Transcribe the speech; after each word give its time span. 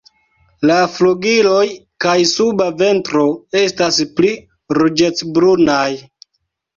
La 0.69 0.75
flugiloj 0.93 1.65
kaj 2.05 2.15
suba 2.29 2.67
ventro 2.79 3.25
estas 3.59 3.99
pli 4.21 4.31
ruĝecbrunaj. 4.79 5.85